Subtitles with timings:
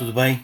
[0.00, 0.42] tudo bem?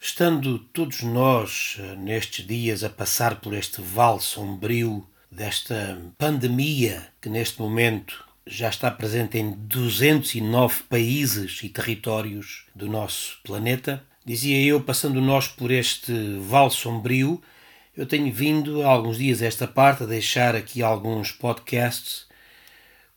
[0.00, 7.28] Estando todos nós eh, nestes dias a passar por este vale sombrio desta pandemia que
[7.28, 14.80] neste momento já está presente em 209 países e territórios do nosso planeta, dizia eu,
[14.80, 17.42] passando nós por este vale sombrio,
[17.94, 22.26] eu tenho vindo há alguns dias esta parte a deixar aqui alguns podcasts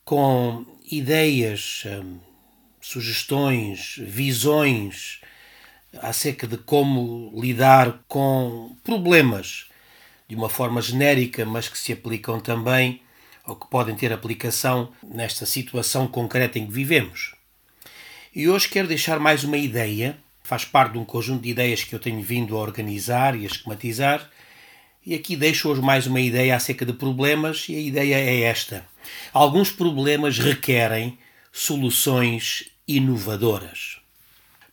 [0.04, 2.18] com ideias, hum,
[2.78, 5.22] sugestões, visões
[6.00, 9.66] acerca de como lidar com problemas
[10.28, 13.02] de uma forma genérica, mas que se aplicam também
[13.46, 17.34] ou que podem ter aplicação nesta situação concreta em que vivemos.
[18.34, 21.94] E hoje quero deixar mais uma ideia, faz parte de um conjunto de ideias que
[21.94, 24.30] eu tenho vindo a organizar e a esquematizar,
[25.04, 28.86] e aqui deixo hoje mais uma ideia acerca de problemas, e a ideia é esta.
[29.32, 31.18] Alguns problemas requerem
[31.52, 34.01] soluções inovadoras.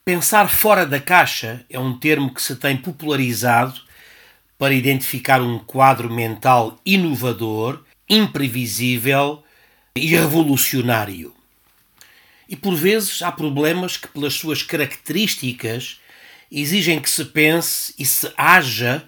[0.09, 3.79] Pensar fora da caixa é um termo que se tem popularizado
[4.57, 9.43] para identificar um quadro mental inovador, imprevisível
[9.95, 11.31] e revolucionário.
[12.49, 15.99] E por vezes há problemas que, pelas suas características,
[16.51, 19.07] exigem que se pense e se haja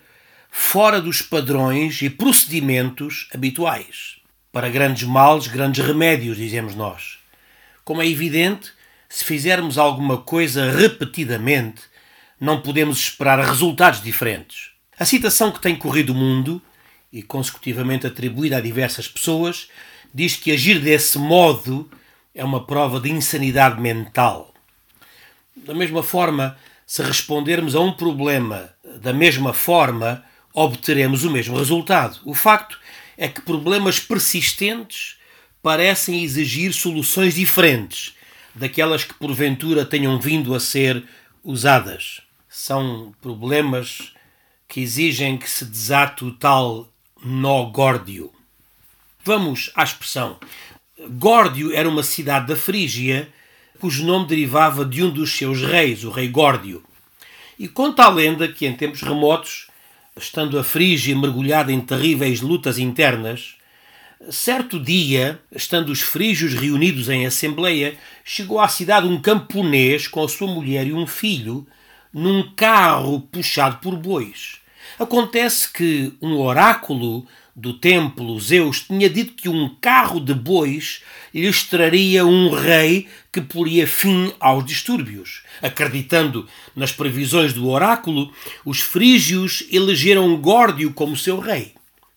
[0.52, 4.18] fora dos padrões e procedimentos habituais.
[4.52, 7.18] Para grandes males, grandes remédios, dizemos nós.
[7.84, 8.72] Como é evidente,
[9.12, 11.82] se fizermos alguma coisa repetidamente,
[12.40, 14.70] não podemos esperar resultados diferentes.
[14.98, 16.62] A citação que tem corrido o mundo,
[17.12, 19.68] e consecutivamente atribuída a diversas pessoas,
[20.14, 21.92] diz que agir desse modo
[22.34, 24.54] é uma prova de insanidade mental.
[25.58, 28.70] Da mesma forma, se respondermos a um problema
[29.02, 30.24] da mesma forma,
[30.54, 32.18] obteremos o mesmo resultado.
[32.24, 32.80] O facto
[33.18, 35.18] é que problemas persistentes
[35.62, 38.16] parecem exigir soluções diferentes
[38.56, 41.04] daquelas que porventura tenham vindo a ser
[41.44, 42.22] usadas.
[42.48, 44.14] São problemas
[44.68, 46.88] que exigem que se desate o tal
[47.24, 48.32] nó górdio.
[49.24, 50.40] Vamos à expressão.
[51.10, 53.32] Górdio era uma cidade da Frígia
[53.82, 56.84] cujo nome derivava de um dos seus reis, o rei Górdio.
[57.58, 59.68] E conta a lenda que em tempos remotos,
[60.16, 63.56] estando a Frígia mergulhada em terríveis lutas internas,
[64.30, 70.30] Certo dia, estando os frígios reunidos em assembleia, chegou à cidade um camponês com a
[70.30, 71.66] sua mulher e um filho
[72.14, 74.58] num carro puxado por bois.
[75.00, 81.02] Acontece que um oráculo do templo Zeus tinha dito que um carro de bois
[81.34, 85.42] lhes traria um rei que poria fim aos distúrbios.
[85.64, 88.32] Acreditando nas previsões do oráculo,
[88.64, 91.74] os frígios elegeram Górdio como seu rei.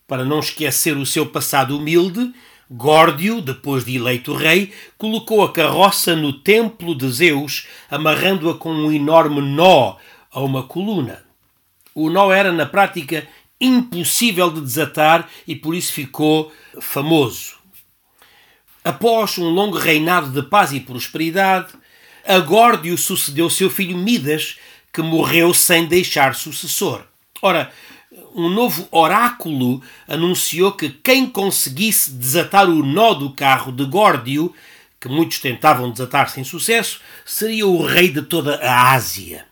[0.06, 2.32] Para não esquecer o seu passado humilde,
[2.70, 8.92] Górdio, depois de eleito rei, colocou a carroça no templo de Zeus, amarrando-a com um
[8.92, 9.96] enorme nó
[10.30, 11.24] a uma coluna.
[11.94, 13.26] O nó era, na prática,
[13.60, 17.54] impossível de desatar e por isso ficou famoso.
[18.82, 21.72] Após um longo reinado de paz e prosperidade,
[22.26, 24.58] a Górdio sucedeu seu filho Midas,
[24.92, 27.04] que morreu sem deixar sucessor.
[27.40, 27.72] Ora,
[28.34, 34.52] um novo oráculo anunciou que quem conseguisse desatar o nó do carro de Górdio,
[35.00, 39.46] que muitos tentavam desatar sem sucesso, seria o rei de toda a Ásia.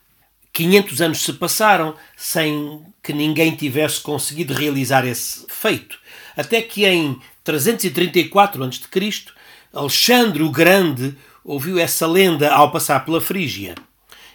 [0.53, 5.99] 500 anos se passaram sem que ninguém tivesse conseguido realizar esse feito,
[6.37, 9.25] até que em 334 a.C.,
[9.73, 13.75] Alexandre o Grande ouviu essa lenda ao passar pela Frígia.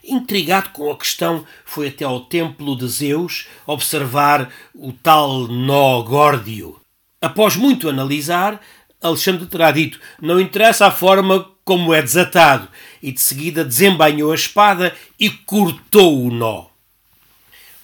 [0.07, 6.79] Intrigado com a questão, foi até ao templo de Zeus observar o tal nó górdio.
[7.21, 8.61] Após muito analisar,
[9.01, 12.69] Alexandre terá dito: Não interessa a forma como é desatado,
[13.03, 16.67] e de seguida desembainhou a espada e cortou o nó.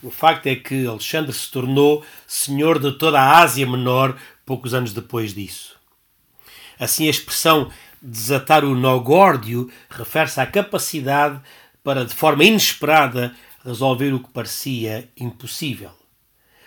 [0.02, 4.94] O facto é que Alexandre se tornou senhor de toda a Ásia Menor poucos anos
[4.94, 5.76] depois disso.
[6.80, 7.70] Assim, a expressão
[8.02, 11.40] desatar o nó górdio refere-se à capacidade
[11.84, 15.92] para, de forma inesperada, resolver o que parecia impossível.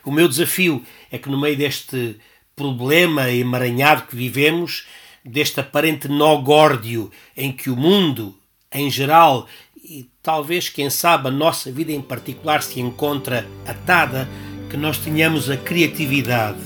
[0.05, 2.17] O meu desafio é que, no meio deste
[2.55, 4.87] problema emaranhado que vivemos,
[5.25, 8.35] deste aparente nó górdio em que o mundo,
[8.73, 14.29] em geral, e talvez, quem sabe, a nossa vida em particular se encontra atada,
[14.71, 16.59] que nós tenhamos a criatividade,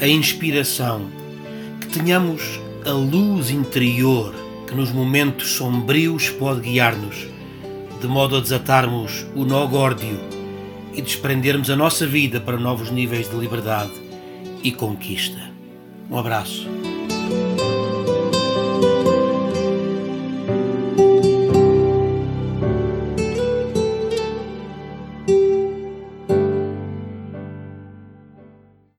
[0.00, 1.10] a inspiração,
[1.80, 2.42] que tenhamos
[2.84, 4.34] a luz interior
[4.66, 7.35] que nos momentos sombrios pode guiar-nos
[8.00, 10.18] de modo a desatarmos o nó górdio
[10.92, 13.92] e desprendermos a nossa vida para novos níveis de liberdade
[14.62, 15.50] e conquista.
[16.10, 16.75] Um abraço.